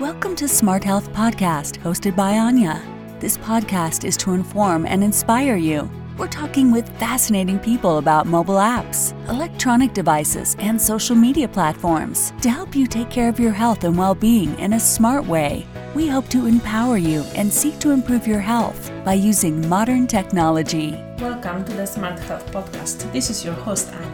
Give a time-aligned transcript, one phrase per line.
[0.00, 2.80] Welcome to Smart Health Podcast, hosted by Anya.
[3.20, 5.90] This podcast is to inform and inspire you.
[6.16, 12.48] We're talking with fascinating people about mobile apps, electronic devices, and social media platforms to
[12.48, 15.66] help you take care of your health and well being in a smart way.
[15.94, 20.92] We hope to empower you and seek to improve your health by using modern technology.
[21.18, 23.12] Welcome to the Smart Health Podcast.
[23.12, 24.09] This is your host, Anya.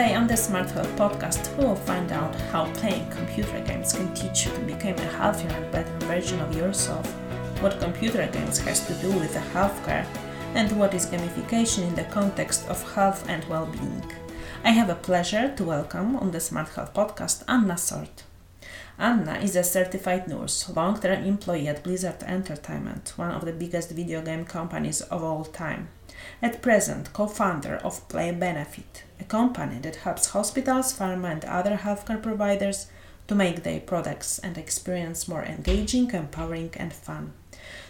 [0.00, 4.10] Today on the Smart Health Podcast, we will find out how playing computer games can
[4.14, 7.06] teach you to become a healthier and better version of yourself,
[7.60, 10.06] what computer games has to do with the healthcare,
[10.54, 14.02] and what is gamification in the context of health and well-being.
[14.64, 18.24] I have a pleasure to welcome on the Smart Health Podcast Anna Sort.
[18.98, 24.22] Anna is a certified nurse, long-term employee at Blizzard Entertainment, one of the biggest video
[24.22, 25.88] game companies of all time.
[26.42, 32.22] At present, co-founder of Play Benefit, a company that helps hospitals, pharma, and other healthcare
[32.22, 32.86] providers
[33.28, 37.34] to make their products and experience more engaging, empowering, and fun.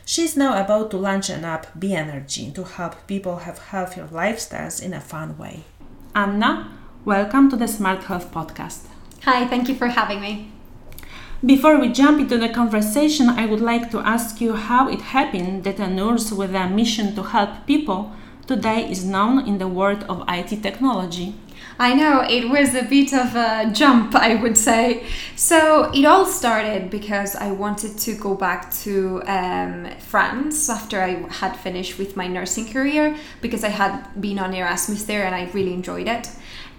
[0.04, 4.08] She is now about to launch an app, Be Energy, to help people have healthier
[4.08, 5.62] lifestyles in a fun way.
[6.16, 8.86] Anna, welcome to the Smart Health Podcast.
[9.22, 10.50] Hi, thank you for having me.
[11.46, 15.62] Before we jump into the conversation, I would like to ask you how it happened
[15.62, 18.12] that a nurse with a mission to help people
[18.50, 21.34] today is known in the world of IT technology.
[21.78, 25.06] I know it was a bit of a jump, I would say.
[25.36, 31.12] So it all started because I wanted to go back to um, France after I
[31.40, 35.44] had finished with my nursing career because I had been on Erasmus there and I
[35.52, 36.28] really enjoyed it.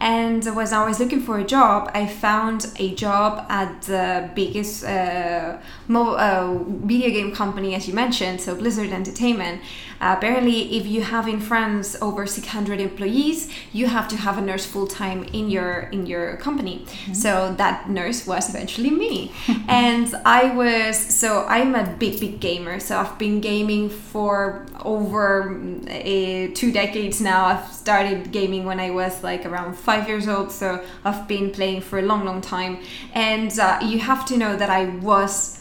[0.02, 4.32] And when I was always looking for a job, I found a job at the
[4.34, 9.62] biggest uh, mo- uh, video game company, as you mentioned, so Blizzard Entertainment.
[10.02, 14.66] Apparently, if you have in France over 600 employees, you have to have a nurse
[14.66, 16.86] full time in your in your company.
[16.86, 17.14] Mm-hmm.
[17.14, 19.32] So that nurse was eventually me,
[19.68, 22.80] and I was so I'm a big big gamer.
[22.80, 25.56] So I've been gaming for over
[25.88, 27.46] uh, two decades now.
[27.46, 31.82] I've started gaming when I was like around five years old, so I've been playing
[31.82, 32.80] for a long, long time.
[33.14, 35.60] And uh, you have to know that I was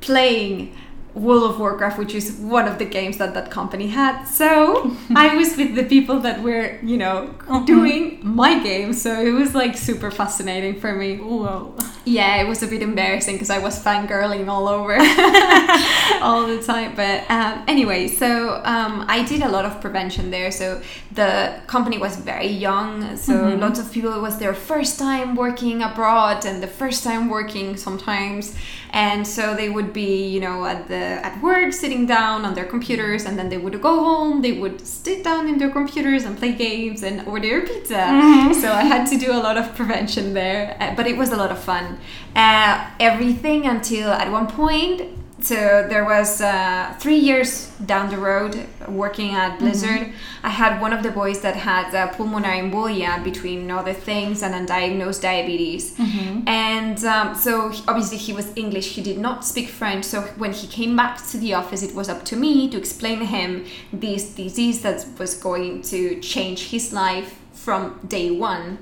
[0.00, 0.74] playing
[1.14, 4.24] World of Warcraft, which is one of the games that that company had.
[4.24, 7.64] So I was with the people that were, you know, uh-huh.
[7.64, 8.92] doing my game.
[8.92, 11.16] So it was like super fascinating for me.
[11.16, 11.74] Whoa.
[12.04, 14.94] Yeah, it was a bit embarrassing because I was fangirling all over
[16.22, 16.94] all the time.
[16.96, 20.50] But um, anyway, so um, I did a lot of prevention there.
[20.50, 20.82] So
[21.12, 23.16] the company was very young.
[23.16, 23.60] So mm-hmm.
[23.60, 27.76] lots of people, it was their first time working abroad and the first time working
[27.76, 28.56] sometimes.
[28.90, 32.64] And so they would be, you know, at the at work sitting down on their
[32.64, 36.38] computers and then they would go home they would sit down in their computers and
[36.38, 38.52] play games and order pizza mm-hmm.
[38.52, 41.36] so i had to do a lot of prevention there uh, but it was a
[41.36, 41.91] lot of fun
[42.36, 45.02] uh, everything until at one point
[45.42, 45.54] so
[45.88, 49.64] there was uh, three years down the road working at mm-hmm.
[49.64, 50.00] Blizzard.
[50.00, 50.46] Mm-hmm.
[50.46, 54.54] I had one of the boys that had uh, pulmonary embolia between other things and
[54.54, 55.96] undiagnosed diabetes.
[55.96, 56.48] Mm-hmm.
[56.48, 58.94] And um, so he, obviously he was English.
[58.94, 60.04] He did not speak French.
[60.04, 63.18] So when he came back to the office, it was up to me to explain
[63.18, 68.78] to him this disease that was going to change his life from day one.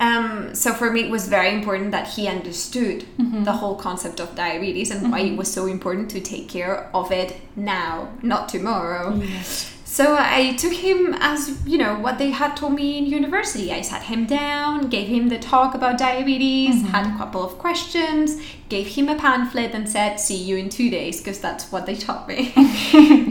[0.00, 3.44] Um, so for me, it was very important that he understood mm-hmm.
[3.44, 5.10] the whole concept of diabetes and mm-hmm.
[5.10, 5.36] why it mm-hmm.
[5.36, 9.14] was so important to take care of it now, not tomorrow.
[9.16, 9.74] Yes.
[9.88, 13.72] So I took him as you know what they had told me in university.
[13.72, 16.88] I sat him down, gave him the talk about diabetes, mm-hmm.
[16.88, 18.38] had a couple of questions,
[18.68, 21.96] gave him a pamphlet, and said, "See you in two days," because that's what they
[21.96, 22.52] taught me.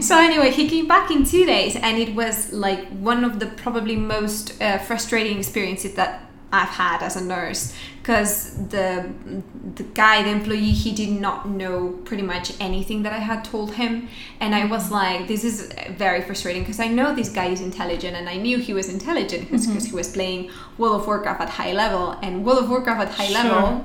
[0.00, 3.46] so anyway, he came back in two days, and it was like one of the
[3.46, 7.74] probably most uh, frustrating experiences that I've had as a nurse
[8.08, 9.12] because the
[9.74, 13.74] the guy the employee he did not know pretty much anything that I had told
[13.74, 14.08] him.
[14.40, 18.16] And I was like this is very frustrating because I know this guy is intelligent
[18.16, 19.84] and I knew he was intelligent because mm-hmm.
[19.84, 22.12] he was playing World of Warcraft at high level.
[22.22, 23.42] And World of Warcraft at high sure.
[23.42, 23.84] level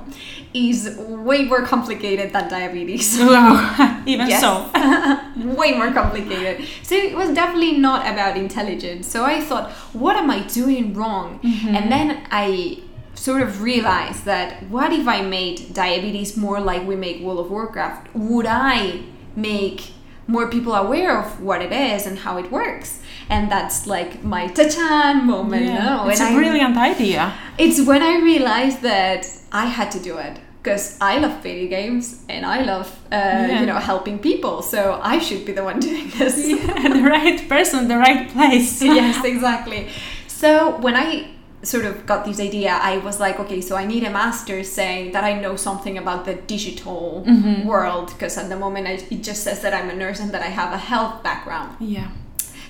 [0.54, 3.20] is way more complicated than diabetes.
[3.34, 4.02] Wow.
[4.06, 4.70] Even so.
[5.60, 6.66] Way more complicated.
[6.82, 9.06] So it was definitely not about intelligence.
[9.06, 11.40] So I thought what am I doing wrong?
[11.40, 11.74] Mm-hmm.
[11.76, 12.83] and then I
[13.14, 17.50] sort of realized that what if I made diabetes more like we make World of
[17.50, 18.14] Warcraft?
[18.14, 19.02] Would I
[19.36, 19.92] make
[20.26, 23.00] more people aware of what it is and how it works?
[23.28, 25.66] And that's like my ta-chan moment.
[25.66, 26.08] Yeah, no?
[26.08, 27.34] It's and a brilliant idea.
[27.58, 32.24] It's when I realized that I had to do it because I love video games
[32.28, 33.60] and I love uh, yeah.
[33.60, 34.62] you know helping people.
[34.62, 36.36] So I should be the one doing this.
[36.46, 38.82] Yeah, the right person, the right place.
[38.82, 39.88] yes, exactly.
[40.26, 41.33] So when I
[41.64, 45.12] sort of got this idea, I was like, okay, so I need a master saying
[45.12, 47.24] that I know something about the digital
[47.64, 50.42] world because at the moment I, it just says that I'm a nurse and that
[50.42, 51.76] I have a health background.
[51.80, 52.10] Yeah.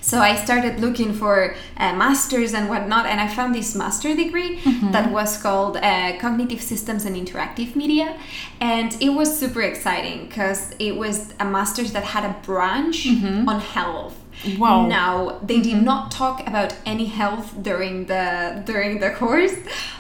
[0.00, 4.60] So I started looking for uh, masters and whatnot, and I found this master degree
[4.92, 8.20] that was called uh, Cognitive Systems and Interactive Media,
[8.60, 13.06] and it was super exciting because it was a master's that had a branch
[13.48, 14.14] on health.
[14.58, 14.86] Wow.
[14.86, 19.54] Now they did not talk about any health during the during the course,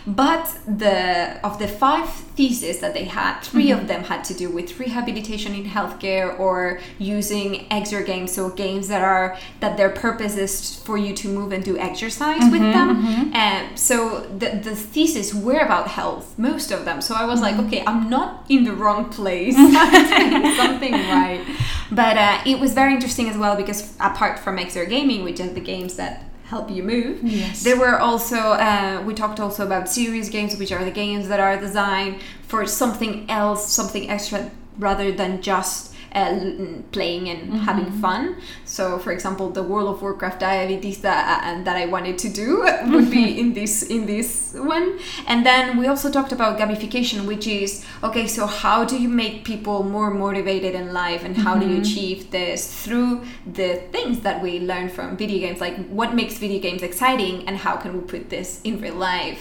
[0.06, 3.86] but the of the five theses that they had, 3 of mm-hmm.
[3.86, 9.02] them had to do with rehabilitation in healthcare or using exer games, so games that
[9.02, 12.88] are that their purpose is for you to move and do exercise with mm-hmm, them.
[13.06, 13.34] Mm-hmm.
[13.34, 17.00] And so the the theses were about health, most of them.
[17.00, 19.54] So I was like, okay, I'm not in the wrong place.
[19.58, 21.44] I'm doing something right.
[21.90, 25.48] But uh, it was very interesting as well because apart from exer gaming, which are
[25.48, 27.62] the games that help you move, Yes.
[27.62, 31.40] there were also uh, we talked also about serious games, which are the games that
[31.40, 32.14] are designed
[32.46, 35.93] for something else, something extra, rather than just.
[36.14, 38.36] Uh, playing and having fun.
[38.64, 42.62] So, for example, the World of Warcraft diabetes that uh, that I wanted to do
[42.86, 45.00] would be in this in this one.
[45.26, 48.28] And then we also talked about gamification, which is okay.
[48.28, 52.30] So, how do you make people more motivated in life, and how do you achieve
[52.30, 55.60] this through the things that we learn from video games?
[55.60, 59.40] Like, what makes video games exciting, and how can we put this in real life?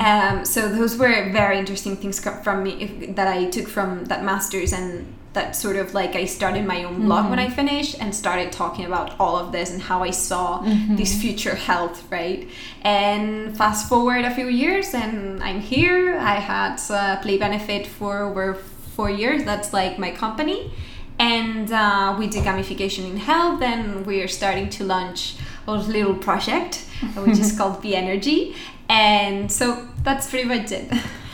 [0.00, 4.24] Um, so, those were very interesting things from me if, that I took from that
[4.24, 8.12] masters and that sort of like I started my own blog when I finished and
[8.24, 10.62] started talking about all of this and how I saw
[11.00, 12.40] this future health, right?
[12.82, 16.18] And fast forward a few years and I'm here.
[16.34, 18.54] I had uh, Play Benefit for over
[18.96, 19.44] four years.
[19.44, 20.72] That's like my company.
[21.20, 25.36] And uh, we do gamification in health and we are starting to launch
[25.68, 26.84] a little project
[27.24, 28.56] which is called Be Energy.
[28.88, 30.92] And so that's pretty much it.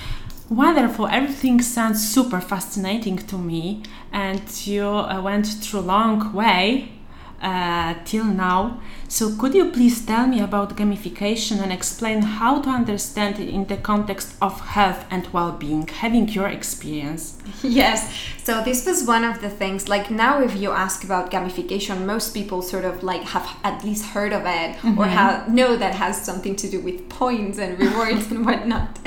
[0.55, 1.09] Wonderful.
[1.09, 6.93] Everything sounds super fascinating to me, and you uh, went through a long way
[7.43, 8.81] uh, till now.
[9.15, 13.65] So, could you please tell me about gamification and explain how to understand it in
[13.67, 17.39] the context of health and well-being, having your experience?
[17.63, 18.13] Yes.
[18.45, 19.89] So this was one of the things.
[19.89, 24.05] Like now, if you ask about gamification, most people sort of like have at least
[24.05, 28.31] heard of it or have know that has something to do with points and rewards
[28.31, 28.99] and whatnot,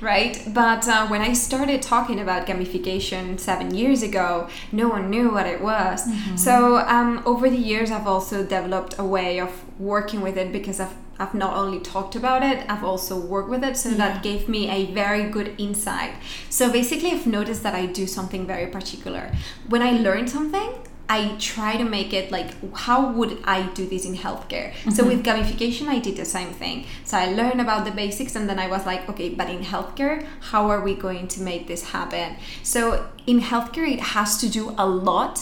[0.00, 0.40] right?
[0.46, 5.46] But uh, when I started talking about gamification seven years ago, no one knew what
[5.46, 6.02] it was.
[6.36, 10.80] So um, over the years, I've also developed a way of working with it because
[10.80, 13.76] I've I've not only talked about it, I've also worked with it.
[13.76, 16.14] So that gave me a very good insight.
[16.50, 19.30] So basically, I've noticed that I do something very particular.
[19.68, 20.74] When I learn something,
[21.08, 24.72] I try to make it like, how would I do this in healthcare?
[24.90, 26.86] So with gamification, I did the same thing.
[27.04, 30.26] So I learned about the basics and then I was like, okay, but in healthcare,
[30.50, 32.36] how are we going to make this happen?
[32.62, 35.40] So in healthcare, it has to do a lot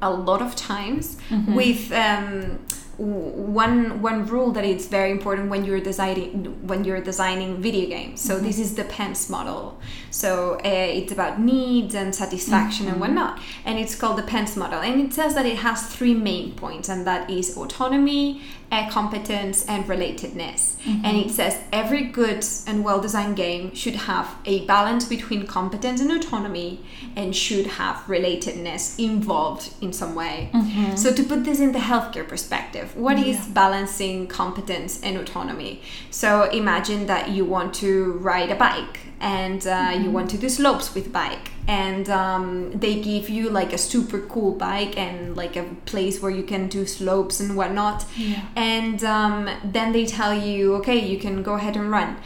[0.00, 1.16] a lot of times
[1.56, 2.58] with um,
[2.98, 8.20] one one rule that is very important when you're designing when you're designing video games.
[8.20, 9.78] So this is the PENS model.
[10.10, 14.80] So uh, it's about needs and satisfaction and whatnot, and it's called the PENS model.
[14.80, 19.64] And it says that it has three main points, and that is autonomy, uh, competence,
[19.66, 20.76] and relatedness.
[21.04, 26.10] And it says every good and well-designed game should have a balance between competence and
[26.10, 26.84] autonomy,
[27.16, 30.50] and should have relatedness involved in some way.
[30.96, 35.82] So to put this in the healthcare perspective, what is balancing competence and autonomy?
[36.10, 40.48] So imagine that you want to ride a bike and uh, you want to do
[40.48, 45.54] slopes with bike and um, they give you like a super cool bike and like
[45.54, 48.42] a place where you can do slopes and whatnot Yeah.
[48.56, 52.16] and um, then they tell you okay you can go ahead and run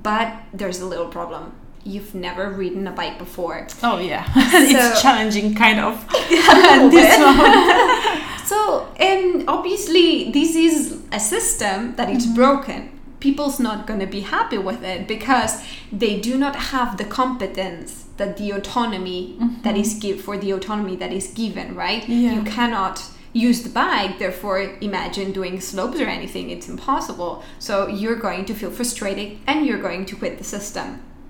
[0.00, 1.52] but there's a little problem
[1.84, 6.08] you've never ridden a bike before Oh yeah, So- it's challenging, kind of.
[6.94, 8.46] this one.
[8.46, 12.91] So, and obviously, this is a system that is broken.
[13.22, 15.62] People's not going to be happy with it because
[15.92, 20.00] they do not have the competence that the autonomy that is mm-hmm.
[20.00, 22.02] give for the autonomy that is given, right?
[22.08, 22.34] Yeah.
[22.34, 22.96] You cannot
[23.32, 26.50] use the bike, therefore imagine doing slopes or anything.
[26.50, 27.44] It's impossible.
[27.60, 30.88] So you're going to feel frustrated and you're going to quit the system.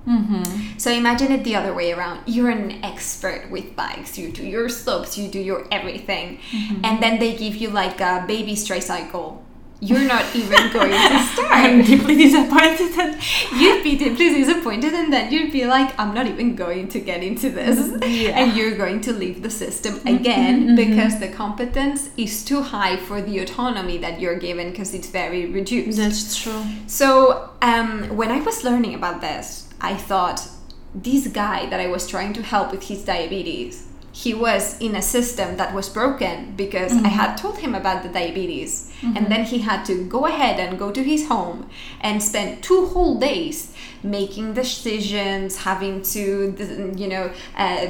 [0.09, 0.79] Mm-hmm.
[0.79, 2.23] So imagine it the other way around.
[2.27, 4.17] You're an expert with bikes.
[4.17, 6.85] You do your slopes, you do your everything, mm-hmm.
[6.87, 9.45] and then they give you like a baby tricycle
[9.83, 11.51] you're not even going to start.
[11.51, 12.93] I'm deeply disappointed.
[13.01, 13.21] And
[13.61, 17.23] you'd be deeply disappointed, and then you'd be like, I'm not even going to get
[17.25, 17.91] into this.
[18.03, 18.39] Yeah.
[18.39, 23.21] And you're going to leave the system again because the competence is too high for
[23.21, 25.99] the autonomy that you're given because it's very reduced.
[25.99, 26.62] That's true.
[26.87, 30.49] So um, when I was learning about this, I thought
[30.95, 35.02] this guy that I was trying to help with his diabetes, he was in a
[35.02, 39.59] system that was broken because I had told him about the diabetes, and then he
[39.61, 41.69] had to go ahead and go to his home
[42.00, 46.54] and spend two whole days making decisions, having to,
[46.97, 47.87] you know, uh,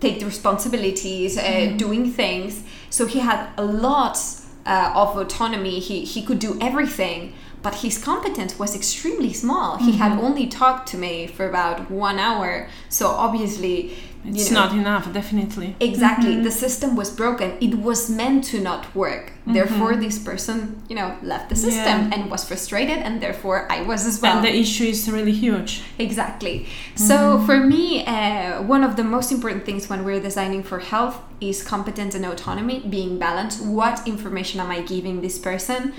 [0.00, 2.62] take the responsibilities, uh, doing things.
[2.90, 4.18] So he had a lot
[4.66, 5.80] uh, of autonomy.
[5.80, 9.78] He he could do everything, but his competence was extremely small.
[9.78, 14.64] He had only talked to me for about one hour, so obviously, you It's know,
[14.64, 15.76] not enough, definitely.
[15.80, 16.32] Exactly.
[16.32, 16.44] Mm-hmm.
[16.44, 17.56] The system was broken.
[17.60, 19.26] It was meant to not work.
[19.30, 19.52] Mm-hmm.
[19.52, 22.10] Therefore, this person, you know, left the system Yeah.
[22.14, 24.36] and was frustrated, and therefore I was as well.
[24.36, 25.82] And the issue is really huge.
[25.98, 26.56] Exactly.
[26.60, 27.06] Mm-hmm.
[27.10, 27.16] So
[27.46, 31.62] for me, uh, one of the most important things when we're designing for health is
[31.62, 33.62] competence and autonomy being balanced.
[33.62, 35.92] What information am I giving this person?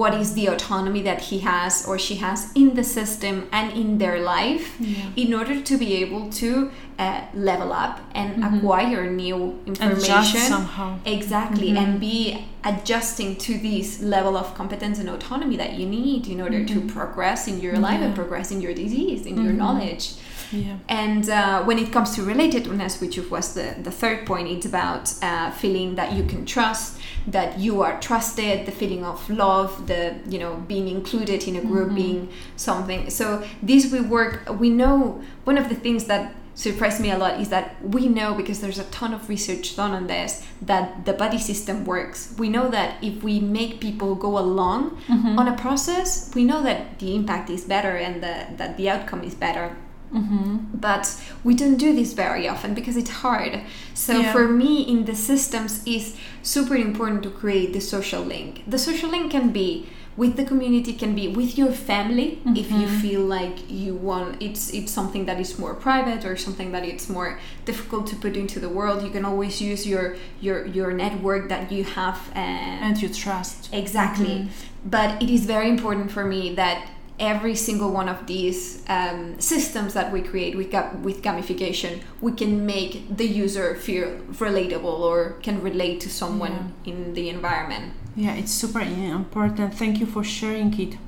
[0.00, 3.98] What is the autonomy that he has or she has in the system and in
[3.98, 4.80] their life
[5.16, 10.40] in order to be able to uh, level up and acquire new information.
[10.40, 10.98] somehow.
[11.04, 16.40] exactly and be adjusting to this level of competence and autonomy that you need in
[16.40, 20.14] order to progress in your life and progress in your disease in your knowledge.
[20.52, 20.76] Yeah.
[20.86, 25.14] and uh, when it comes to relatedness which was the, the third point it's about
[25.22, 30.16] uh, feeling that you can trust that you are trusted the feeling of love the
[30.28, 33.10] you know being included in a group being something.
[33.10, 37.40] So this we work we know one of the things that surprised me a lot
[37.40, 41.12] is that we know because there's a ton of research done on this that the
[41.12, 42.34] buddy system works.
[42.38, 45.38] We know that if we make people go along mm-hmm.
[45.38, 49.22] on a process we know that the impact is better and the, that the outcome
[49.22, 49.76] is better.
[50.12, 50.58] Mm-hmm.
[50.74, 51.04] But
[51.42, 53.62] we don't do this very often because it's hard.
[53.94, 54.32] So Yeah.
[54.32, 58.62] for me in the systems is super important to create the social link.
[58.66, 62.86] The social link can be with the community can be with your family if you
[62.86, 67.08] feel like you want it's it's something that is more private or something that it's
[67.08, 71.48] more difficult to put into the world you can always use your your your network
[71.48, 72.52] that you have uh,
[72.82, 73.72] And you trust.
[73.72, 74.48] Exactly.
[74.84, 76.88] But it is very important for me that
[77.18, 82.66] every single one of these um, systems that we create with, with gamification, we can
[82.66, 87.92] make the user feel relatable or can relate to someone in the environment.
[88.14, 89.74] Yeah, it's super important.
[89.74, 90.98] Thank you for sharing it.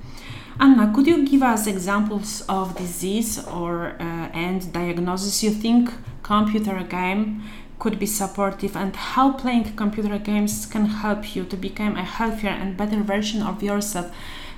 [0.58, 5.90] Anna, could you give us examples of disease or uh, and diagnosis you think
[6.22, 7.42] computer game
[7.78, 12.50] could be supportive and how playing computer games can help you to become a healthier
[12.50, 14.10] and better version of yourself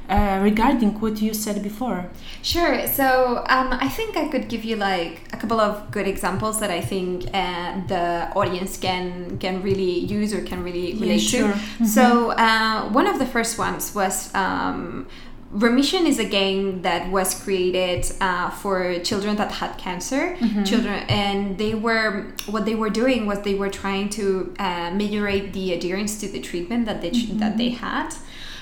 [0.09, 2.11] uh, regarding what you said before?
[2.43, 2.87] Sure.
[2.87, 6.81] So um, I think I could give you like couple of good examples that I
[6.81, 11.53] think uh, the audience can can really use or can really Yeah, relate sure.
[11.53, 11.87] to.
[11.87, 14.35] So uh, one of the first ones was.
[14.35, 15.07] Um,
[15.53, 20.37] Remission is a game that was created uh, for children that had cancer.
[20.65, 25.53] Children, and they were what they were doing was they were trying to uh, ameliorate
[25.53, 27.11] the adherence to the treatment that they
[27.43, 28.09] that they had.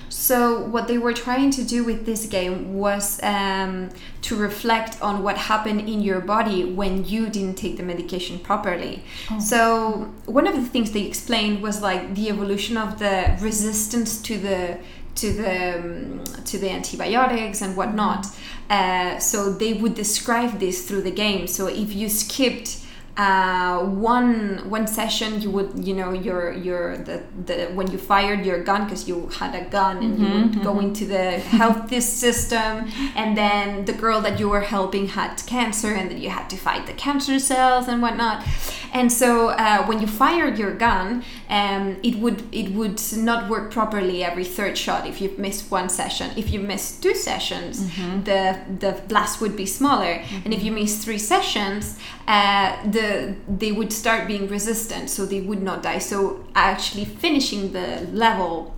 [0.09, 3.91] So what they were trying to do with this game was um,
[4.23, 9.03] to reflect on what happened in your body when you didn't take the medication properly.
[9.41, 14.39] So one of the things they explained was like the evolution of the resistance to
[14.39, 14.79] the
[15.17, 18.27] to the um, to the antibiotics and whatnot.
[18.69, 21.47] Uh, so they would describe this through the game.
[21.47, 22.84] So if you skipped
[23.17, 28.45] uh, one one session you would you know your your the, the when you fired
[28.45, 32.91] your gun because you had a gun and you would go into the health system.
[33.15, 36.57] And then the girl that you were helping had cancer and then you had to
[36.57, 38.45] fight the cancer cells and whatnot.
[38.93, 43.71] And so uh, when you fired your gun um, it would it would not work
[43.71, 45.07] properly every third shot.
[45.07, 47.89] If you missed one session if you missed two sessions
[48.25, 50.15] the the blast would be smaller.
[50.45, 53.04] And if you missed three sessions uh, the
[53.49, 55.99] they would start being resistant so they would not die.
[55.99, 58.75] So actually finishing the level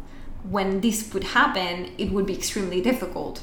[0.49, 3.42] when this would happen it would be extremely difficult.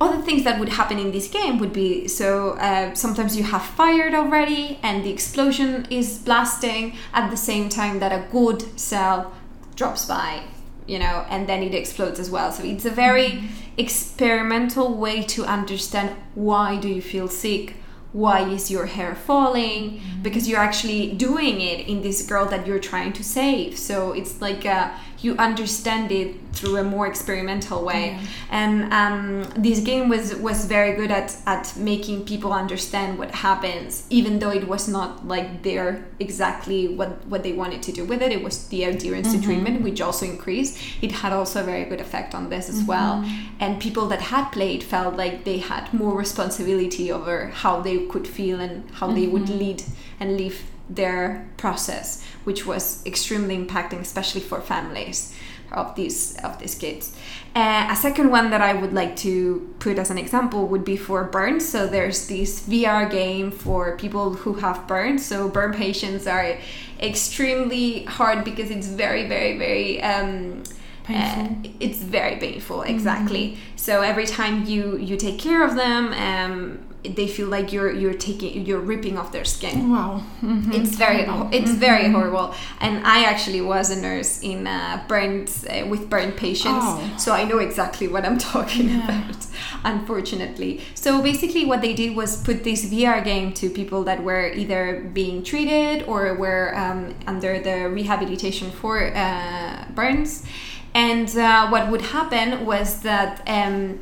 [0.00, 3.62] Other things that would happen in this game would be so uh, sometimes you have
[3.62, 9.32] fired already and the explosion is blasting at the same time that a good cell
[9.76, 10.42] drops by
[10.86, 12.50] you know and then it explodes as well.
[12.50, 13.44] So it's a very
[13.76, 17.76] experimental way to understand why do you feel sick
[18.12, 20.00] why is your hair falling?
[20.22, 23.78] Because you're actually doing it in this girl that you're trying to save.
[23.78, 24.90] So it's like uh,
[25.22, 28.10] you understand it through a more experimental way.
[28.10, 28.26] Yeah.
[28.50, 34.06] And um, this game was was very good at at making people understand what happens,
[34.10, 38.20] even though it was not like there exactly what what they wanted to do with
[38.22, 38.32] it.
[38.32, 39.40] It was the adherence mm-hmm.
[39.40, 40.78] to treatment, which also increased.
[41.00, 42.86] It had also a very good effect on this as mm-hmm.
[42.86, 43.24] well.
[43.60, 48.26] And people that had played felt like they had more responsibility over how they could
[48.26, 49.16] feel and how mm-hmm.
[49.16, 49.58] they would mm-hmm.
[49.58, 49.82] lead
[50.20, 55.34] and live their process, which was extremely impacting, especially for families
[55.72, 57.16] of these of these kids.
[57.54, 60.96] Uh, a second one that I would like to put as an example would be
[60.96, 61.68] for burns.
[61.68, 65.24] So there's this VR game for people who have burns.
[65.24, 66.58] So burn patients are
[67.00, 70.62] extremely hard because it's very very very um,
[71.04, 71.70] painful.
[71.70, 73.52] Uh, it's very painful exactly.
[73.52, 73.76] Mm-hmm.
[73.76, 76.12] So every time you you take care of them.
[76.12, 79.90] Um, they feel like you're you're taking you're ripping off their skin.
[79.90, 80.72] Wow, mm-hmm.
[80.72, 81.74] it's very it's mm-hmm.
[81.74, 82.54] very horrible.
[82.80, 87.14] And I actually was a nurse in uh, burned uh, with burned patients, oh.
[87.18, 89.04] so I know exactly what I'm talking yeah.
[89.04, 89.46] about.
[89.84, 94.48] Unfortunately, so basically what they did was put this VR game to people that were
[94.48, 100.46] either being treated or were um, under the rehabilitation for uh, burns,
[100.94, 103.42] and uh, what would happen was that.
[103.48, 103.98] Um,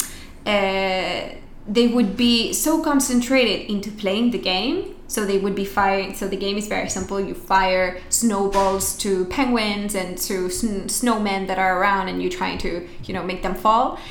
[0.46, 1.36] uh,
[1.70, 6.28] they would be so concentrated into playing the game so they would be firing so
[6.28, 7.20] the game is very simple.
[7.20, 12.58] You fire snowballs to penguins and to sn- snowmen that are around and you're trying
[12.58, 13.98] to you know make them fall.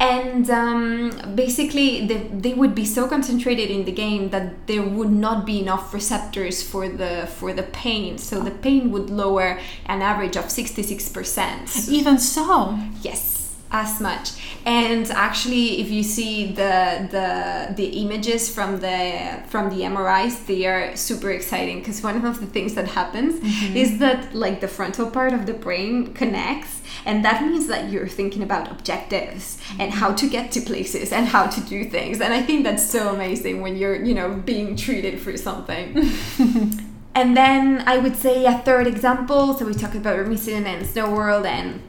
[0.00, 5.10] And um, basically they, they would be so concentrated in the game that there would
[5.10, 8.16] not be enough receptors for the for the pain.
[8.16, 12.78] So the pain would lower an average of 66% even so?
[13.02, 13.39] Yes
[13.72, 14.32] as much
[14.66, 20.66] and actually if you see the the the images from the from the mris they
[20.66, 23.76] are super exciting because one of the things that happens mm-hmm.
[23.76, 28.08] is that like the frontal part of the brain connects and that means that you're
[28.08, 29.82] thinking about objectives mm-hmm.
[29.82, 32.88] and how to get to places and how to do things and i think that's
[32.88, 35.96] so amazing when you're you know being treated for something
[37.14, 41.46] and then i would say a third example so we talked about Remission and SnowWorld
[41.46, 41.82] and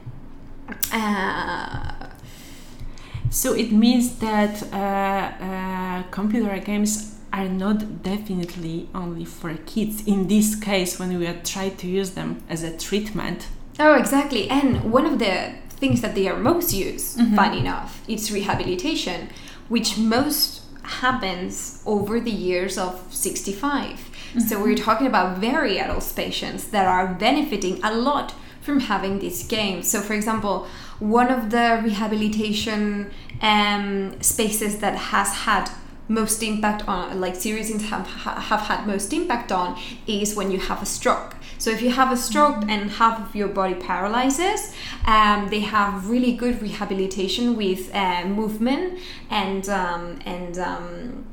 [0.92, 2.06] uh,
[3.30, 10.06] so it means that uh, uh, computer games are not definitely only for kids.
[10.06, 13.48] In this case, when we try to use them as a treatment.
[13.80, 14.50] Oh, exactly.
[14.50, 17.34] And one of the things that they are most used, mm-hmm.
[17.34, 19.30] fun enough, it's rehabilitation,
[19.68, 23.62] which most happens over the years of 65.
[23.62, 24.40] Mm-hmm.
[24.40, 29.46] So we're talking about very adult patients that are benefiting a lot from having these
[29.46, 29.90] games.
[29.90, 30.66] So, for example,
[30.98, 33.10] one of the rehabilitation
[33.42, 35.68] um, spaces that has had
[36.08, 40.82] most impact on like series have, have had most impact on is when you have
[40.82, 42.70] a stroke so if you have a stroke mm-hmm.
[42.70, 44.74] and half of your body paralyzes
[45.06, 48.98] um, they have really good rehabilitation with uh, movement
[49.30, 51.24] and um, and um,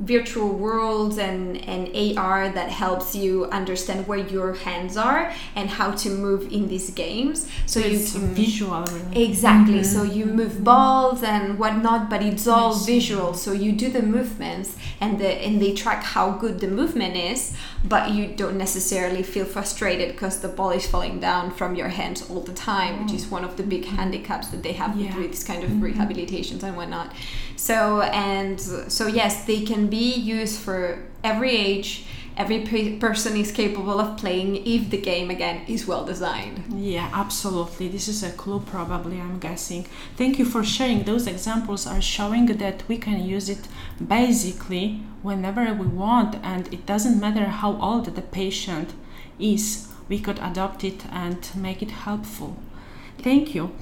[0.00, 5.90] virtual worlds and, and AR that helps you understand where your hands are and how
[5.90, 7.48] to move in these games.
[7.66, 9.24] So it's you visual really.
[9.24, 9.80] Exactly.
[9.80, 9.82] Mm-hmm.
[9.82, 13.34] So you move balls and whatnot, but it's all visual.
[13.34, 17.56] So you do the movements and the and they track how good the movement is,
[17.84, 22.28] but you don't necessarily feel frustrated because the ball is falling down from your hands
[22.30, 25.16] all the time, which is one of the big handicaps that they have yeah.
[25.16, 25.84] with this kind of mm-hmm.
[25.84, 27.12] rehabilitations and whatnot.
[27.56, 32.04] So and so yes, they can be used for every age.
[32.36, 36.62] Every pe- person is capable of playing if the game again is well designed.
[36.72, 37.88] Yeah, absolutely.
[37.88, 39.86] This is a clue, probably, I'm guessing.
[40.16, 41.02] Thank you for sharing.
[41.02, 43.66] Those examples are showing that we can use it
[44.06, 48.94] basically whenever we want, and it doesn't matter how old the patient
[49.40, 52.56] is, we could adopt it and make it helpful.
[53.18, 53.72] Thank you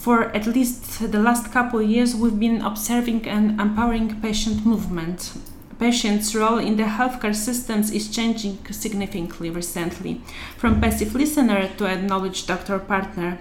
[0.00, 5.32] for at least the last couple years, we've been observing an empowering patient movement.
[5.78, 10.22] Patients' role in the healthcare systems is changing significantly recently,
[10.56, 13.38] from passive listener to acknowledged doctor partner.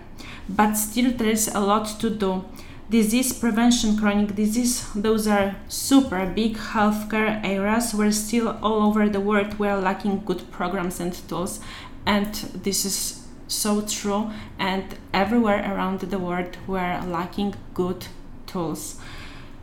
[0.50, 2.44] But still, there is a lot to do.
[2.90, 9.22] Disease prevention, chronic disease, those are super big healthcare areas where still all over the
[9.22, 11.62] world we are lacking good programs and tools.
[12.06, 13.19] And this is
[13.50, 18.06] so true and everywhere around the world we're lacking good
[18.46, 18.98] tools.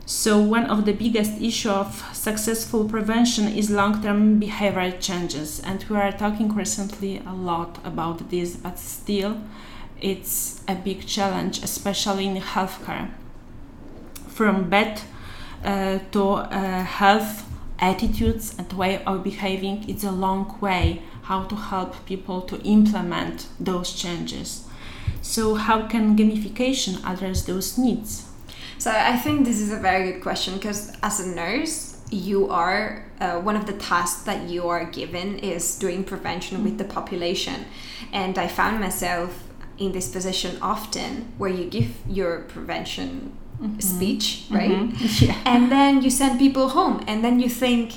[0.04, 5.96] So one of the biggest issue of successful prevention is long-term behavioral changes and we
[5.96, 9.38] are talking recently a lot about this but still
[10.00, 13.10] it's a big challenge especially in healthcare.
[14.28, 15.00] From bed
[15.64, 17.44] uh, to uh, health
[17.78, 23.48] attitudes and way of behaving it's a long way how to help people to implement
[23.58, 24.66] those changes
[25.22, 28.28] so how can gamification address those needs
[28.78, 33.04] so i think this is a very good question because as a nurse you are
[33.20, 37.64] uh, one of the tasks that you are given is doing prevention with the population
[38.12, 39.42] and i found myself
[39.78, 43.80] in this position often where you give your prevention mm-hmm.
[43.80, 45.24] speech right mm-hmm.
[45.24, 45.36] yeah.
[45.44, 47.92] and then you send people home and then you think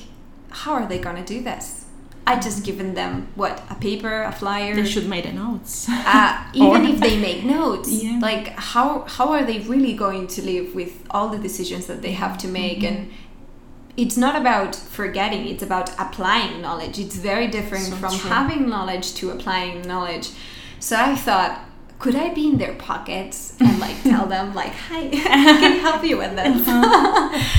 [0.50, 1.79] how are they going to do this
[2.26, 4.76] I just given them what a paper, a flyer.
[4.76, 5.88] They should make the notes.
[5.90, 8.20] uh, even if they make notes, yeah.
[8.22, 12.12] like how how are they really going to live with all the decisions that they
[12.12, 12.80] have to make?
[12.80, 12.96] Mm-hmm.
[12.96, 13.12] And
[13.98, 17.00] it's not about forgetting; it's about applying knowledge.
[17.00, 18.30] It's very different so from true.
[18.30, 20.30] having knowledge to applying knowledge.
[20.80, 21.69] So I thought
[22.00, 26.04] could I be in their pockets and like tell them like, "Hi, I can help
[26.04, 26.68] you with this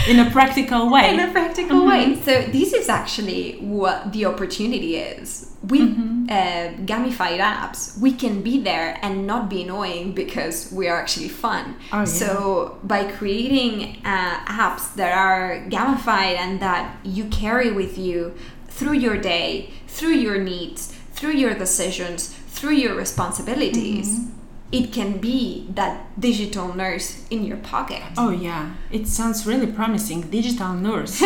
[0.08, 1.14] in a practical way"?
[1.14, 2.14] In a practical mm-hmm.
[2.14, 2.22] way.
[2.22, 5.46] So this is actually what the opportunity is.
[5.62, 6.24] With mm-hmm.
[6.30, 11.28] uh, gamified apps, we can be there and not be annoying because we are actually
[11.28, 11.76] fun.
[11.92, 12.04] Oh, yeah.
[12.04, 18.34] So by creating uh, apps that are gamified and that you carry with you
[18.68, 24.78] through your day, through your needs, through your decisions through your responsibilities mm-hmm.
[24.78, 28.02] it can be that digital nurse in your pocket.
[28.16, 28.74] Oh yeah.
[28.92, 30.20] It sounds really promising.
[30.38, 31.18] Digital nurse.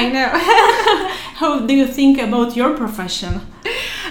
[0.00, 0.28] I know.
[1.40, 3.40] How do you think about your profession?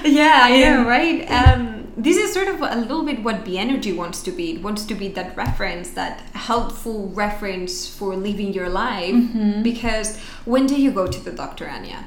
[0.03, 1.19] Yeah i know right?
[1.39, 4.45] Um, this is sort of a little bit what Be Energy wants to be.
[4.55, 9.15] It wants to be that reference that helpful reference for living your life.
[9.15, 9.61] Mm-hmm.
[9.61, 12.01] because when do you go to the doctor anya?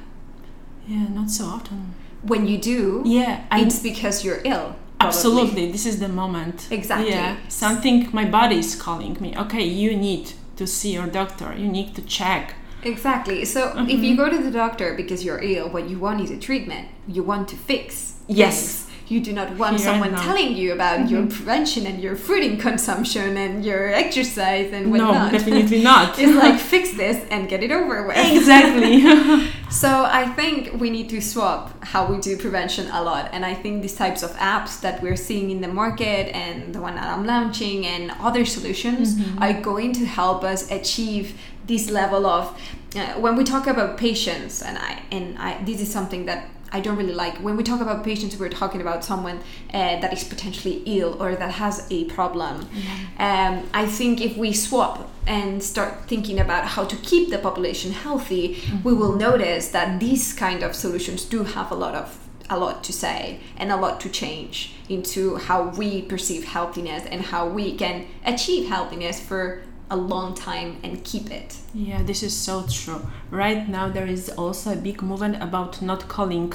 [0.87, 1.94] Yeah not so often
[2.26, 4.76] when you do, yeah, it's because you're ill.
[4.98, 5.16] Probably.
[5.18, 6.68] Absolutely, this is the moment.
[6.70, 7.10] Exactly.
[7.10, 9.36] Yeah, something my body is calling me.
[9.36, 11.54] Okay, you need to see your doctor.
[11.56, 12.54] You need to check.
[12.82, 13.44] Exactly.
[13.44, 13.90] So mm-hmm.
[13.90, 16.88] if you go to the doctor because you're ill, what you want is a treatment.
[17.06, 18.14] You want to fix.
[18.28, 18.56] Yes.
[18.56, 21.14] Things you do not want Here someone telling you about mm-hmm.
[21.14, 25.32] your prevention and your food consumption and your exercise and whatnot.
[25.32, 26.18] No, definitely not.
[26.18, 28.16] it's like fix this and get it over with.
[28.16, 29.02] Exactly.
[29.70, 33.55] so I think we need to swap how we do prevention a lot, and I
[33.55, 37.07] think these types of apps that we're seeing in the market and the one that
[37.07, 39.42] I'm launching and other solutions mm-hmm.
[39.42, 42.57] are going to help us achieve this level of
[42.94, 46.81] uh, when we talk about patients and I and I this is something that I
[46.81, 47.38] don't really like.
[47.38, 49.38] When we talk about patients, we're talking about someone
[49.72, 52.64] uh, that is potentially ill or that has a problem.
[52.64, 53.22] Mm-hmm.
[53.22, 57.92] Um, I think if we swap and start thinking about how to keep the population
[57.92, 58.83] healthy, mm-hmm.
[58.83, 62.85] we will notice that these kind of solutions do have a lot of a lot
[62.85, 67.74] to say and a lot to change into how we perceive healthiness and how we
[67.76, 71.57] can achieve healthiness for a long time and keep it.
[71.75, 73.07] Yeah, this is so true.
[73.31, 76.53] Right now, there is also a big movement about not calling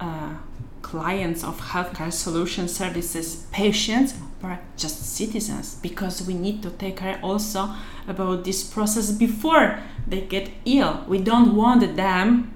[0.00, 0.34] uh,
[0.82, 7.18] clients of healthcare solution services patients but just citizens because we need to take care
[7.22, 7.70] also
[8.08, 11.04] about this process before they get ill.
[11.06, 12.52] We don't want them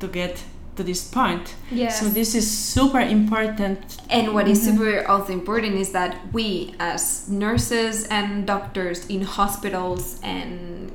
[0.00, 0.42] to get
[0.76, 1.54] to this point.
[1.70, 1.88] Yeah.
[1.90, 3.98] So this is super important.
[4.08, 4.78] And what is mm-hmm.
[4.78, 10.92] super also important is that we as nurses and doctors in hospitals and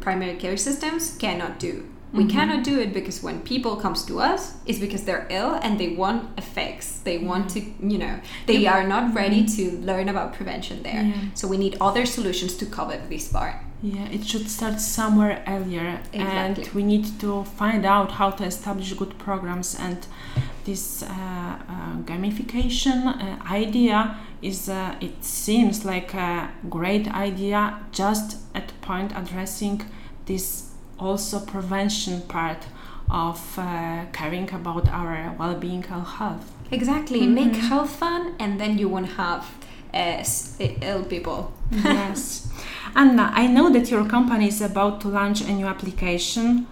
[0.00, 1.86] primary care systems cannot do.
[2.12, 2.30] We mm-hmm.
[2.30, 5.88] cannot do it because when people comes to us, it's because they're ill and they
[5.88, 7.00] want a fix.
[7.00, 8.78] They want to, you know, they yeah.
[8.78, 9.80] are not ready mm-hmm.
[9.80, 11.02] to learn about prevention there.
[11.02, 11.14] Yeah.
[11.34, 13.56] So we need other solutions to cover this part.
[13.82, 16.64] Yeah, it should start somewhere earlier, exactly.
[16.64, 19.76] and we need to find out how to establish good programs.
[19.78, 20.06] And
[20.64, 28.38] this uh, uh, gamification uh, idea is, uh, it seems like a great idea, just
[28.54, 29.82] at point addressing
[30.24, 32.66] this also prevention part
[33.10, 36.50] of uh, caring about our well-being and health.
[36.70, 37.34] Exactly, mm-hmm.
[37.34, 39.46] make health fun, and then you won't have
[39.92, 41.52] as ill people.
[41.70, 42.48] yes.
[42.96, 46.66] Anna, I know that your company is about to launch a new application.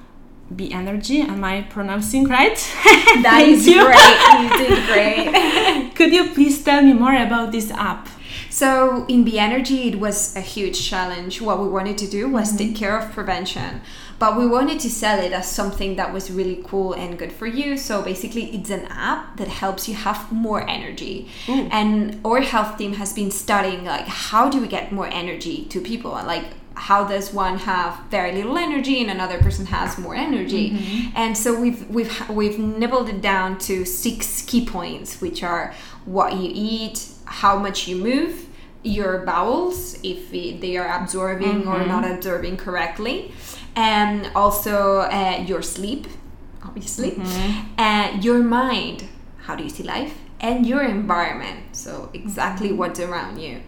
[0.56, 2.56] Be Energy, am I pronouncing right?
[3.22, 3.84] That is you.
[3.84, 4.18] great.
[4.40, 5.94] You did great.
[5.94, 8.08] Could you please tell me more about this app?
[8.48, 11.42] So in Be Energy, it was a huge challenge.
[11.42, 12.58] What we wanted to do was mm-hmm.
[12.58, 13.82] take care of prevention
[14.24, 17.46] but we wanted to sell it as something that was really cool and good for
[17.46, 21.68] you so basically it's an app that helps you have more energy Ooh.
[21.70, 25.78] and our health team has been studying like how do we get more energy to
[25.78, 30.70] people like how does one have very little energy and another person has more energy
[30.70, 31.16] mm-hmm.
[31.16, 35.74] and so we've we've we've nibbled it down to six key points which are
[36.06, 38.46] what you eat how much you move
[38.82, 41.68] your bowels if they are absorbing mm-hmm.
[41.68, 43.32] or not absorbing correctly
[43.76, 46.06] and also uh, your sleep,
[46.64, 47.80] obviously, Mm-hmm.
[47.80, 49.04] uh, your mind,
[49.46, 52.78] how do you see life, and your environment, so exactly Mm-hmm.
[52.78, 53.60] what's around you.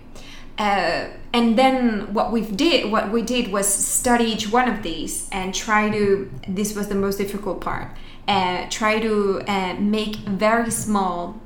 [0.59, 5.29] Uh, and then what we did, what we did was study each one of these
[5.31, 6.31] and try to.
[6.49, 7.89] This was the most difficult part.
[8.27, 11.39] Uh, try to uh, make very small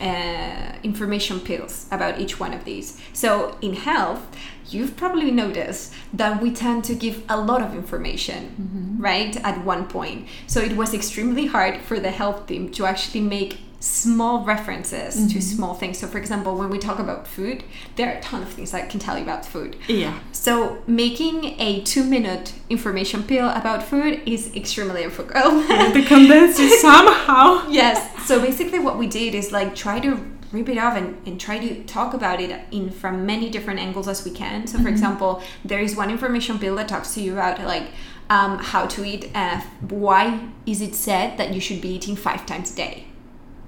[0.00, 3.00] uh, information pills about each one of these.
[3.14, 4.26] So in health,
[4.70, 9.86] you've probably noticed that we tend to give a lot of information, right, at one
[9.86, 10.26] point.
[10.46, 15.40] So it was extremely hard for the health team to actually make small references to
[15.40, 15.98] small things.
[15.98, 17.62] So for example, when we talk about food,
[17.94, 19.76] there are a ton of things I can tell you about food.
[19.86, 20.18] Yeah.
[20.32, 25.68] So making a two minute information pill about food is extremely difficult.
[25.68, 27.68] to condense it somehow.
[27.68, 28.26] yes.
[28.26, 30.16] So basically, what we did is like try to
[30.52, 34.08] rip it off and, and try to talk about it in from many different angles
[34.08, 34.66] as we can.
[34.66, 37.88] So, for example, there is one information pill that talks to you about like
[38.30, 39.30] um, how to eat.
[39.34, 43.04] Uh, why is it said that you should be eating five times a day?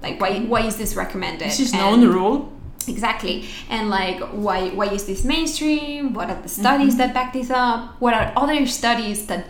[0.01, 1.47] Like, why why is this recommended?
[1.47, 2.51] This is known rule.
[2.87, 3.45] Exactly.
[3.69, 6.13] And like why why is this mainstream?
[6.13, 7.95] What are the studies that back this up?
[8.01, 9.45] What are other studies that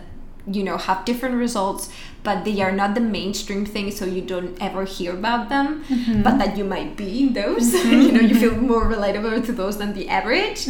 [0.46, 1.88] you know have different results
[2.22, 6.22] but they are not the mainstream thing so you don't ever hear about them mm-hmm.
[6.22, 7.72] but that you might be in those.
[7.82, 8.00] Mm-hmm.
[8.00, 8.40] You know you mm-hmm.
[8.40, 10.68] feel more relatable to those than the average.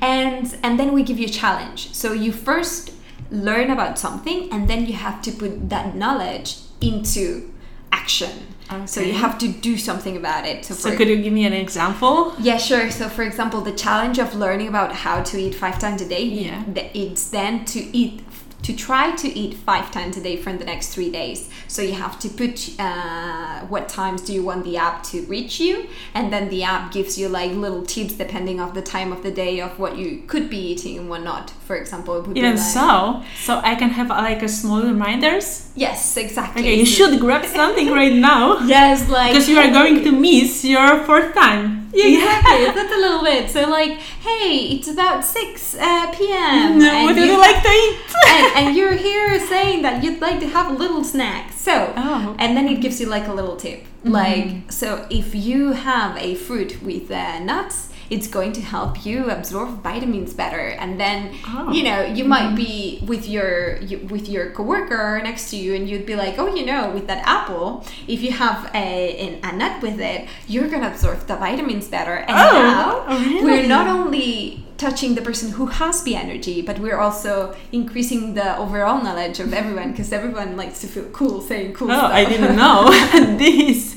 [0.00, 1.92] And and then we give you a challenge.
[1.92, 2.92] So you first
[3.30, 7.50] learn about something and then you have to put that knowledge into
[7.90, 8.52] action.
[8.86, 10.64] So you have to do something about it.
[10.64, 12.34] So, So could you give me an example?
[12.40, 12.90] yeah, sure.
[12.90, 16.24] So, for example, the challenge of learning about how to eat five times a day,
[16.24, 16.62] Yeah.
[16.94, 18.22] it's then to eat,
[18.62, 21.48] to try to eat five times a day for the next three days.
[21.68, 25.58] So, you have to put uh, what times do you want the app to reach
[25.60, 29.22] you, and then the app gives you like little tips depending of the time of
[29.22, 31.50] the day of what you could be eating and what not.
[31.66, 34.48] For example, it would Even be like, so, so I can have uh, like a
[34.48, 35.70] small reminders.
[35.74, 36.62] yes, exactly.
[36.62, 40.64] Okay, you should grab something right now Yes, like because you are going to miss
[40.64, 41.81] your fourth time.
[41.94, 43.50] Exactly, that's a little bit.
[43.50, 46.78] So, like, hey, it's about 6 uh, p.m.
[46.78, 47.98] No, and what do you like to eat?
[48.28, 51.52] and, and you're here saying that you'd like to have a little snack.
[51.52, 52.34] So, Oh.
[52.38, 53.84] and then it gives you like a little tip.
[54.04, 59.16] Like, so if you have a fruit with uh, nuts, it's going to help you
[59.30, 60.64] absorb vitamins better.
[60.82, 61.72] And then, Oh.
[61.76, 62.66] you know, you might mm-hmm.
[62.66, 66.48] be with your you, with your coworker next to you, and you'd be like, oh,
[66.58, 67.66] you know, with that apple,
[68.14, 68.88] if you have a,
[69.24, 70.20] an, a nut with it,
[70.52, 72.16] you're gonna absorb the vitamins better.
[72.28, 73.44] And Oh, now oh, really?
[73.44, 78.56] we're not only touching the person who has Be Energy, but we're also increasing the
[78.56, 82.12] overall knowledge of everyone because everyone likes to feel cool saying cool Oh, stuff.
[82.12, 82.90] I didn't know
[83.38, 83.94] this.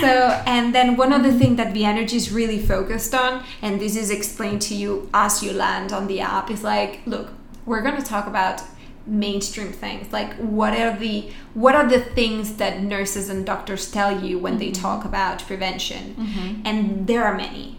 [0.00, 3.96] So, and then one other thing that the energy is really focused on, and this
[3.96, 7.30] is explained to you as you land on the app, is like, look,
[7.64, 8.62] we're going to talk about
[9.06, 10.12] mainstream things.
[10.12, 14.58] Like what are the what are the things that nurses and doctors tell you when
[14.58, 14.82] they mm-hmm.
[14.82, 16.14] talk about prevention?
[16.14, 16.62] Mm-hmm.
[16.64, 17.78] And there are many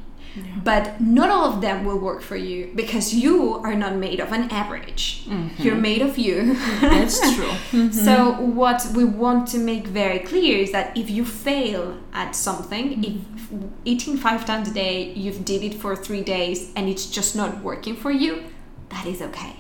[0.64, 4.32] but not all of them will work for you because you are not made of
[4.32, 5.62] an average mm-hmm.
[5.62, 7.46] you're made of you That's true.
[7.72, 7.92] Mm-hmm.
[7.92, 13.02] so what we want to make very clear is that if you fail at something,
[13.02, 13.36] mm-hmm.
[13.36, 17.36] if eating five times a day, you've did it for three days and it's just
[17.36, 18.44] not working for you,
[18.90, 19.58] that is okay.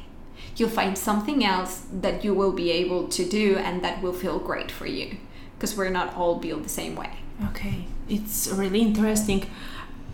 [0.56, 4.40] You'll find something else that you will be able to do and that will feel
[4.40, 5.18] great for you.
[5.56, 7.12] Because we're not all built the same way.
[7.50, 9.50] Okay, it's really interesting.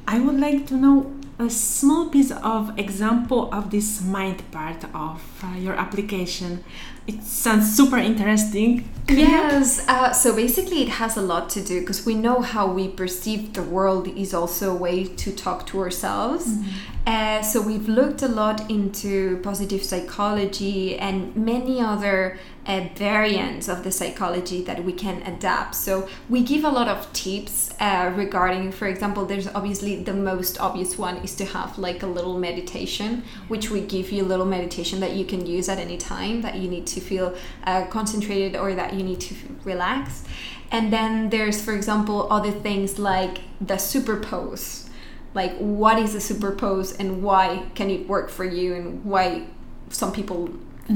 [0.08, 5.44] I would like to know a small piece of example of this mind part of
[5.44, 6.64] uh, your application.
[7.08, 8.90] It sounds super interesting.
[9.10, 9.86] Yes.
[9.88, 13.54] Uh, so basically, it has a lot to do because we know how we perceive
[13.54, 16.58] the world is also a way to talk to ourselves.
[17.06, 23.84] Uh, so we've looked a lot into positive psychology and many other uh, variants of
[23.84, 25.76] the psychology that we can adapt.
[25.76, 30.60] So we give a lot of tips uh, regarding, for example, there's obviously the most
[30.60, 34.46] obvious one is to have like a little meditation, which we give you a little
[34.46, 38.56] meditation that you can use at any time that you need to feel uh, concentrated
[38.56, 40.24] or that you need to relax.
[40.72, 44.90] And then there's, for example, other things like the superpose.
[45.36, 49.46] Like, what is a superpose and why can it work for you, and why
[49.90, 50.50] some people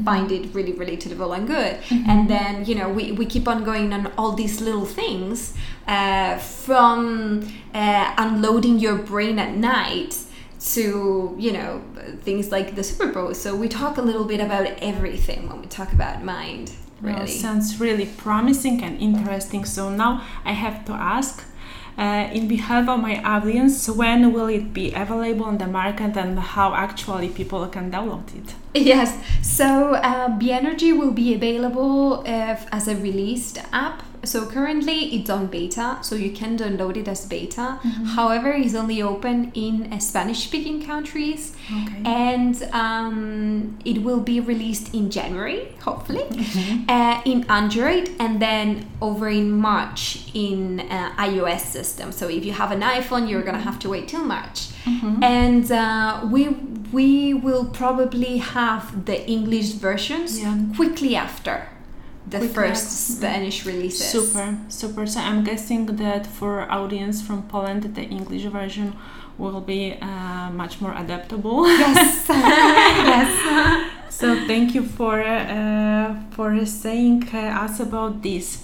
[0.03, 1.77] find it really relatable and good
[2.09, 5.53] and then you know we, we keep on going on all these little things
[5.87, 10.17] uh, from uh, unloading your brain at night
[10.59, 11.81] to you know
[12.21, 13.33] things like the Super Bowl.
[13.33, 16.71] so we talk a little bit about everything when we talk about mind
[17.01, 19.65] Well, really sounds really promising and interesting.
[19.65, 21.43] So now I have to ask
[21.97, 26.37] Uh, in behalf of my audience, when will it be available on the market and
[26.37, 28.53] how actually people can download it?
[28.75, 35.29] Yes, so uh, B-Energy will be available uh, as a released app so currently it's
[35.29, 37.79] on beta, so you can download it as beta.
[37.81, 38.05] Mm-hmm.
[38.05, 42.01] However, it's only open in uh, Spanish-speaking countries, okay.
[42.05, 46.89] and um, it will be released in January, hopefully, mm-hmm.
[46.89, 52.11] uh, in Android, and then over in March in uh, iOS system.
[52.11, 55.23] So if you have an iPhone, you're gonna have to wait till March, mm-hmm.
[55.23, 56.49] and uh, we
[56.91, 60.57] we will probably have the English versions yeah.
[60.75, 61.67] quickly after
[62.29, 64.09] the we first Spanish releases.
[64.09, 65.05] Super, super.
[65.07, 68.95] So I'm guessing that for audience from Poland, the English version
[69.37, 71.67] will be uh, much more adaptable.
[71.67, 73.91] Yes, yes.
[74.09, 78.63] so thank you for uh, for saying uh, us about this.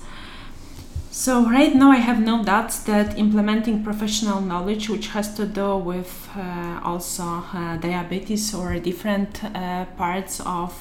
[1.12, 5.78] So right now I have no doubts that implementing professional knowledge, which has to do
[5.78, 10.74] with uh, also uh, diabetes or different uh, parts of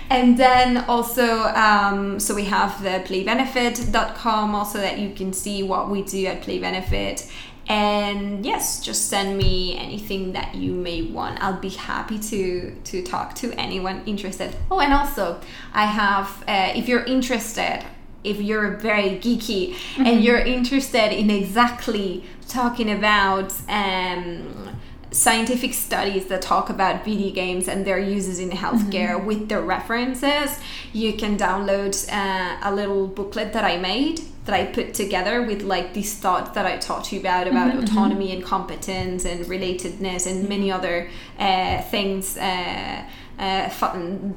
[0.09, 5.89] and then also um, so we have the playbenefit.com also that you can see what
[5.89, 7.29] we do at playbenefit.
[7.69, 11.43] And yes just send me anything that you may want.
[11.43, 14.55] I'll be happy to to talk to anyone interested.
[14.71, 15.41] Oh and also
[15.73, 17.83] i have uh, if you're interested
[18.23, 20.05] if you're very geeky mm-hmm.
[20.05, 24.69] and you're interested in exactly talking about um,
[25.11, 29.25] scientific studies that talk about video games and their uses in healthcare mm-hmm.
[29.25, 30.59] with the references,
[30.93, 35.61] you can download uh, a little booklet that I made that I put together with
[35.61, 37.97] like these thoughts that I talked to you about about mm-hmm, mm-hmm.
[37.97, 42.37] autonomy and competence and relatedness and many other uh, things.
[42.37, 43.03] Uh,
[43.39, 43.69] uh,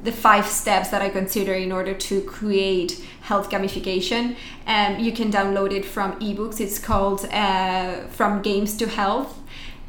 [0.03, 4.35] the five steps that I consider in order to create health gamification.
[4.67, 6.59] Um, you can download it from ebooks.
[6.59, 9.40] It's called uh, From Games to Health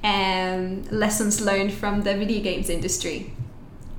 [0.03, 3.33] and lessons learned from the video games industry.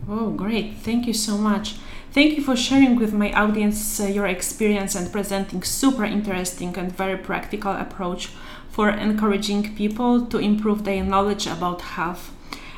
[0.07, 0.75] Oh, great!
[0.75, 1.75] Thank you so much.
[2.11, 6.95] Thank you for sharing with my audience uh, your experience and presenting super interesting and
[6.95, 8.27] very practical approach
[8.69, 12.31] for encouraging people to improve their knowledge about health.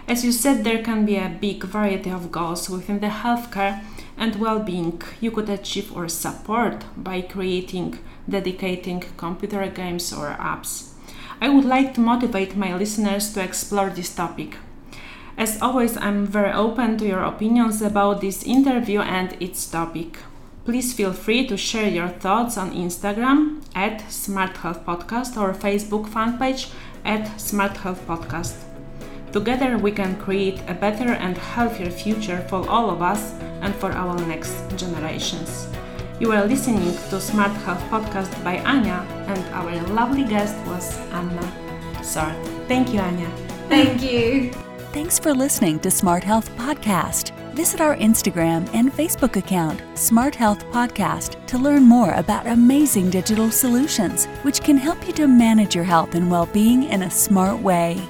[0.07, 3.83] As you said, there can be a big variety of goals within the healthcare
[4.17, 10.94] and well-being you could achieve or support by creating dedicating computer games or apps.
[11.41, 14.57] I would like to motivate my listeners to explore this topic.
[15.37, 20.17] As always, I'm very open to your opinions about this interview and its topic.
[20.63, 26.07] Please feel free to share your thoughts on Instagram at Smart Health Podcast or Facebook
[26.07, 26.69] fan page
[27.03, 28.55] at Smart Health Podcast.
[29.31, 33.91] Together, we can create a better and healthier future for all of us and for
[33.91, 35.67] our next generations.
[36.17, 41.43] You are listening to Smart Health podcast by Anya, and our lovely guest was Anna
[42.01, 42.37] Sart.
[42.69, 43.29] Thank you, Anya.
[43.67, 44.53] Thank you.
[44.93, 47.35] Thanks for listening to Smart Health Podcast.
[47.53, 53.51] Visit our Instagram and Facebook account, Smart Health Podcast, to learn more about amazing digital
[53.51, 57.59] solutions which can help you to manage your health and well being in a smart
[57.59, 58.01] way.